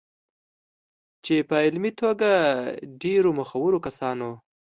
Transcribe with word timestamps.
چې 1.25 1.35
په 1.49 1.55
علمي 1.65 1.91
توګه 2.01 2.31
ډېرو 3.03 3.29
مخورو 3.39 3.77
کسانو 3.85 4.29